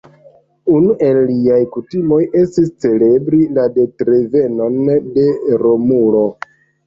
[0.75, 4.79] Unu el iliaj kutimoj estis celebri la datrevenon
[5.19, 5.27] de
[5.65, 6.25] Romulo.